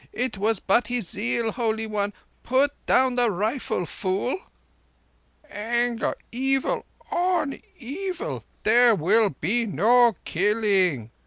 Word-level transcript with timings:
It 0.13 0.39
was 0.39 0.59
but 0.59 0.87
his 0.87 1.09
zeal, 1.09 1.51
Holy 1.51 1.85
One!... 1.85 2.11
Put 2.41 2.71
down 2.87 3.13
the 3.17 3.29
rifle, 3.29 3.85
fool!" 3.85 4.39
"Anger 5.47 5.51
on 6.07 6.13
anger! 6.13 6.17
Evil 6.31 6.85
on 7.11 7.61
evil! 7.77 8.43
There 8.63 8.95
will 8.95 9.29
be 9.29 9.67
no 9.67 10.15
killing. 10.25 11.11